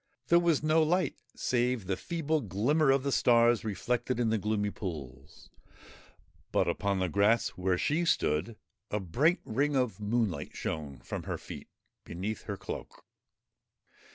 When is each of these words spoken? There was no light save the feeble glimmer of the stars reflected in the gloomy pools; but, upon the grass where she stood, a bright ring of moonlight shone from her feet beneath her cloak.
There 0.29 0.39
was 0.39 0.63
no 0.63 0.81
light 0.81 1.17
save 1.35 1.85
the 1.85 1.95
feeble 1.95 2.41
glimmer 2.41 2.89
of 2.89 3.03
the 3.03 3.11
stars 3.11 3.63
reflected 3.63 4.19
in 4.19 4.31
the 4.31 4.39
gloomy 4.39 4.71
pools; 4.71 5.51
but, 6.51 6.67
upon 6.67 6.97
the 6.97 7.07
grass 7.07 7.49
where 7.49 7.77
she 7.77 8.03
stood, 8.05 8.55
a 8.89 8.99
bright 8.99 9.41
ring 9.45 9.75
of 9.75 9.99
moonlight 9.99 10.55
shone 10.55 11.01
from 11.01 11.25
her 11.25 11.37
feet 11.37 11.67
beneath 12.03 12.45
her 12.45 12.57
cloak. 12.57 13.05